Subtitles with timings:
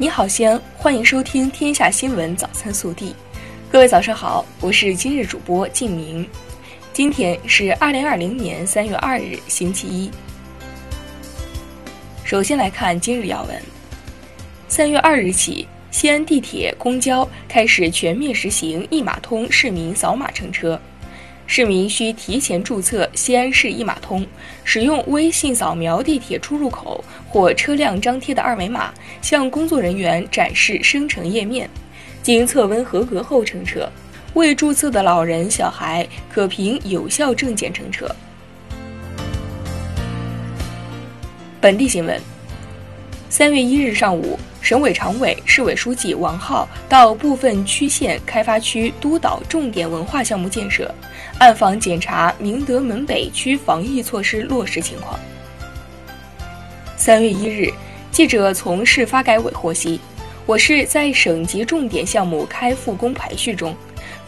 [0.00, 3.10] 你好，西安，欢迎收听《天下新闻早餐速递》。
[3.70, 6.26] 各位早上好，我是今日主播静明。
[6.90, 10.10] 今天是二零二零年三月二日，星期一。
[12.24, 13.62] 首先来看今日要闻。
[14.68, 20.80] 三月二日起，西安地铁、公交开始全面实行一码通市民扫码乘车。
[21.52, 24.24] 市民需提前注册西安市一码通，
[24.62, 31.68] 使用微信扫描地铁出入口或车辆张贴的二维码，向工作人员展示生成页面，
[32.22, 33.90] 经测温合格后乘车。
[34.34, 38.08] 未注册的老人、小孩可凭有效证件乘车。
[41.60, 42.16] 本地新闻：
[43.28, 44.38] 三月一日上午。
[44.60, 50.94] 省委常委、市委书记王浩到部分区县开发区督导重点文化项目建设，
[51.38, 55.18] 暗访检查明德门北区防疫措施落实情况。
[56.96, 57.72] 三月一日，
[58.10, 59.98] 记者从市发改委获悉，
[60.44, 63.74] 我市在省级重点项目开复工排序中，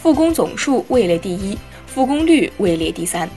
[0.00, 3.28] 复工总数位列第一，复工率位列第三。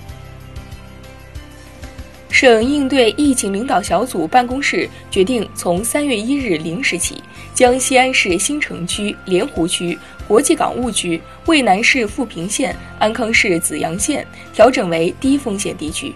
[2.44, 16.14] 省应对疫情领导小组办公室决定，从三月一日零时起，将西安市新城区、莲湖区、国际港务区、渭南市富平县、安康市紫阳县调整为低风险地区。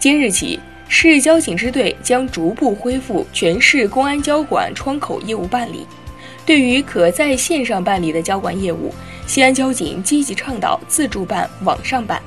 [0.00, 5.86] 今日起，市交警支队将逐步恢复全市公安交管窗口业务办理。
[6.44, 8.92] 对于可在线上办理的交管业务，
[9.28, 12.20] 西安交警积极倡导自助办、网上办。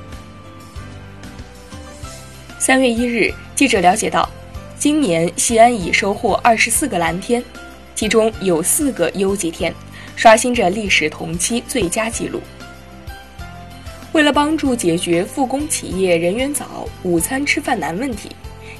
[2.62, 4.30] 三月一日，记者了解到，
[4.78, 7.42] 今年西安已收获二十四个蓝天，
[7.92, 9.74] 其中有四个优级天，
[10.14, 12.40] 刷新着历史同期最佳纪录。
[14.12, 18.30] 为了帮助解决复工企业人员早、午餐吃饭难问题，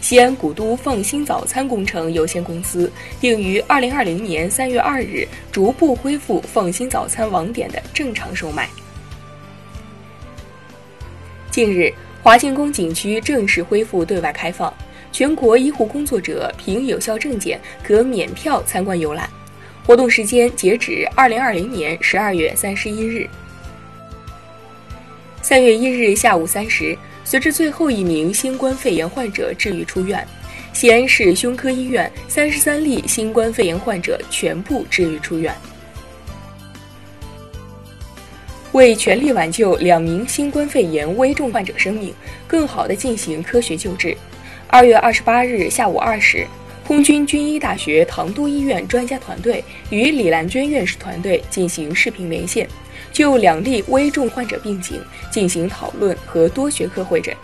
[0.01, 2.89] 西安古都放心早餐工程有限公司
[3.21, 8.69] 定于二零二零年三月二日逐步恢复放心早餐网点的正常售卖。
[11.51, 11.93] 近日。
[12.23, 14.73] 华清宫景区正式恢复对外开放，
[15.11, 19.29] 全国医护工作者凭有效证件可免票参观游览。
[19.85, 23.29] 活动时间截止二零二零年十二月三十一日。
[25.43, 30.25] 三月一日下午三时，随着最后一名新冠肺炎患者治愈出院，
[30.73, 35.53] 西安市胸科医院三十三例新冠肺炎患者全部治愈出院。
[38.73, 42.13] 为全力挽救两名新冠肺炎危重患者生命，
[42.47, 44.17] 更好地进行科学救治，
[44.67, 46.47] 二月二十八日下午二时，
[46.87, 52.67] 空军军医大学唐都医院专家团队与李兰娟院士团队进行视频连线，
[53.13, 57.35] 就两例危重患者病情进行讨论和多学科会诊。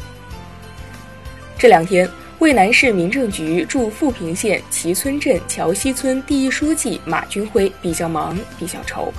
[1.58, 2.08] 这两天，
[2.38, 9.12] 渭南市民政局驻富平县齐村镇桥西村第一书记马军辉比较忙，比较愁。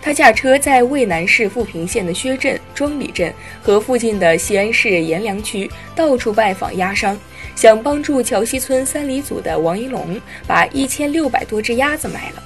[0.00, 3.32] 他驾车在渭南市富平县的薛镇、庄里镇
[3.62, 7.18] 和附近的西安市阎良区到处拜访鸭商，
[7.54, 12.42] 想帮助桥西村三里组的王一龙把一千六百多只鸭子卖了。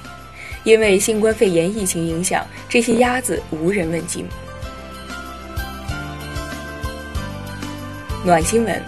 [0.63, 4.27] 因为新冠肺炎疫情影响，这些鸭子无人问津。
[8.25, 8.81] 暖新闻：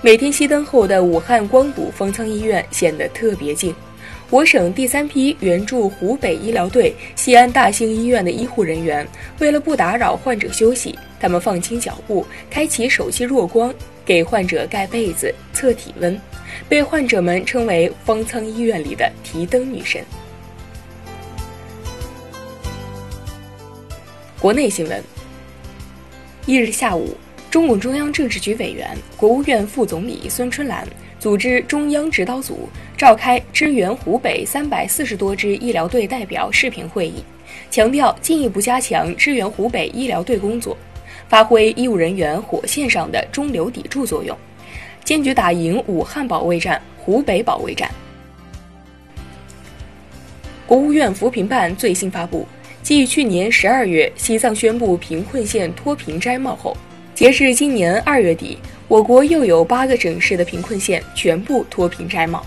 [0.00, 3.74] 每天熄灯后的武汉光谷方舱医院显得特别静。
[4.28, 9.06] 我省第三批援助湖北医疗队西安大兴医院的医护人员，
[9.38, 13.72] 为了不打扰患者休息，他们放轻脚步，开启手机弱光，
[14.04, 16.20] 给患者盖被子、测体温，
[16.68, 20.04] 被患者们称为方舱医院里的提灯女神。
[24.40, 25.00] 国内新闻：
[26.46, 27.16] 一日下午，
[27.50, 30.86] 中共中央政治局委员、国务院副总理孙春兰。
[31.18, 37.24] 组织中央指导组召开支援湖北三百四十多支医疗队代表视频会议，
[37.70, 40.76] 强调进一步加强支援湖北医疗队工作，
[41.26, 44.36] 发挥医务人员火线上的中流砥柱作用，
[45.02, 47.90] 坚决打赢武汉保卫战、湖北保卫战。
[50.66, 52.46] 国务院扶贫办最新发布，
[52.82, 56.76] 继去年十二月西藏宣布贫困县脱贫摘帽后，
[57.16, 58.58] 截至今年二月底。
[58.88, 62.46] 我国又有八个省市的贫困县全部脱贫摘帽。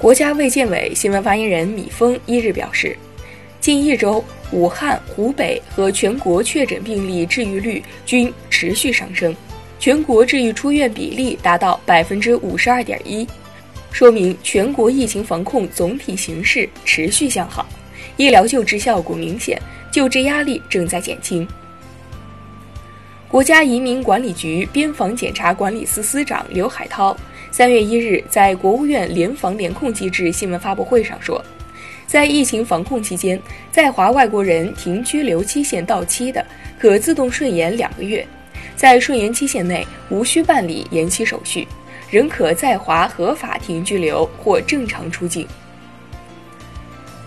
[0.00, 2.96] 国家卫健委新闻发言人米峰一日表示，
[3.60, 9.36] 近一周，武汉、湖北和全国确诊病例治愈率均持续上升，
[9.78, 13.24] 全国治愈出院比例达到百分之五十二点一，
[13.92, 17.64] 说明全国疫情防控总体形势持续向好，
[18.16, 19.60] 医疗救治效果明显，
[19.96, 21.48] 救治压力正在减轻。
[23.26, 27.16] 国家移民管理局边防检查管理司司长刘海涛
[27.50, 31.42] 三月一日在国务院联防联控机制新闻发布会上说，
[32.06, 33.40] 在疫情防控期间，
[33.72, 36.44] 在华外国人停居留期限到期的，
[36.78, 38.26] 可自动顺延两个月，
[38.76, 41.66] 在顺延期限内无需办理延期手续，
[42.10, 45.48] 仍可在华合法停居留或正常出境。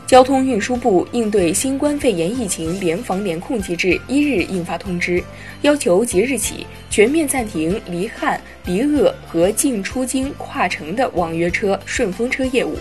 [0.09, 5.23] 交通运输部应对新冠肺炎疫情联防联控机制一日印发通知，
[5.61, 12.75] 要求即日起全面暂停离汉、离鄂和进出京跨城的网约车、顺风车业务，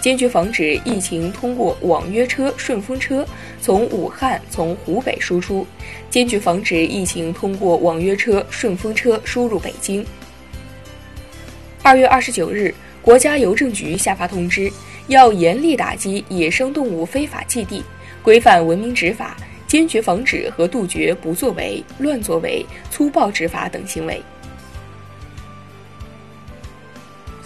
[0.00, 3.24] 坚决防止疫情通过网约车、顺风车
[3.60, 5.64] 从武汉、从湖北输出，
[6.10, 10.04] 坚决防止疫情通过网约车、顺风车输入北京。
[11.80, 14.68] 二月二十九日，国家邮政局下发通知。
[15.08, 17.82] 要严厉打击野生动物非法寄递，
[18.22, 24.22] 规范文明执法，坚决防止和杜绝不作为、乱作为、粗暴执法等行为。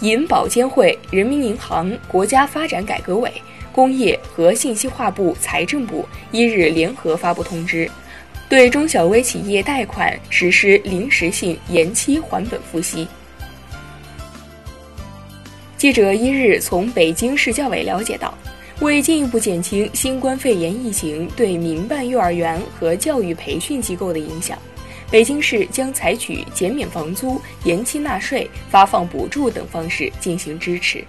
[0.01, 3.31] 银保监会、人民银行、国家发展改革委、
[3.71, 7.89] 工业和信息化部、财政部一日联合发布通知，
[8.47, 13.07] 对中小微企业贷款实施临时性延期还本付息。
[15.77, 18.35] 记者一日从北京市教委了解到，
[18.79, 24.57] 为进一步减轻新冠肺炎疫情对民办幼儿园和教育培训机构的影响，
[25.11, 31.03] 北京市将采取减免房租、延期纳税、发放补助等方式进行支持。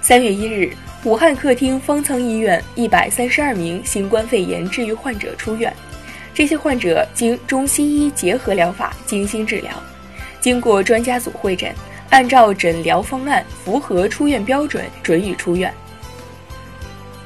[0.00, 0.72] 三月一日，
[1.04, 5.70] 武汉客厅方舱医院一百三十二名新冠肺炎治愈患者出院，
[6.32, 9.70] 这些患者经中西医结合疗法精心治疗，
[10.40, 11.70] 经过专家组会诊。
[12.14, 15.74] 按照诊疗方案符合出院标准，准予出院。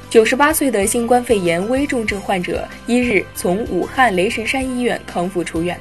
[0.08, 5.79] 九十八岁的新冠肺炎危重症患者一日从武汉雷神山医院康复出院，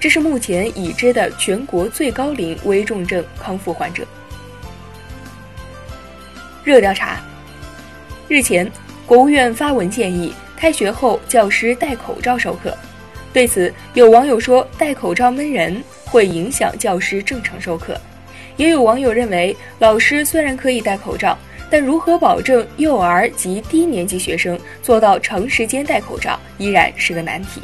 [0.00, 4.04] 这是目前已知的全国最高龄危重症康复患者。
[6.64, 7.20] 热调查：
[8.26, 8.68] 日前，
[9.06, 12.76] 国务院发文建议开学后教师戴口罩授课，
[13.32, 17.96] 对此，有网友说戴口罩闷人，会影响教师正常授课。
[18.58, 21.38] 也有网友认为，老师虽然可以戴口罩，
[21.70, 27.62] 但如何保证幼儿及低年级学生做到长时间戴口罩，依然是个难题。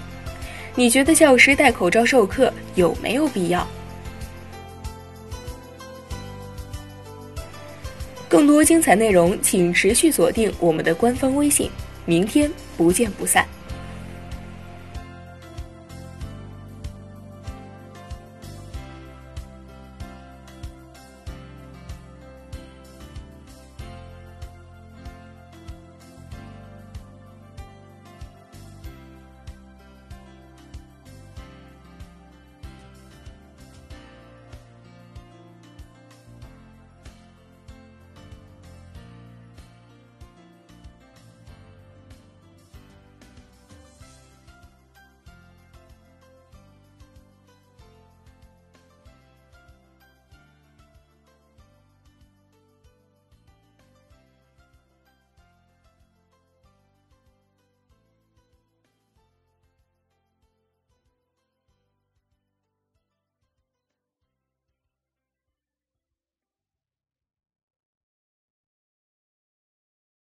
[0.77, 3.67] 你觉得教师戴口罩授课有没有必要？
[8.29, 11.71] 更多精彩内容，请持续锁定我们的官方微信。
[12.05, 13.47] 明天不见不散。